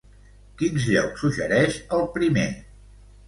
[0.61, 2.47] Quins llocs suggereix el primer?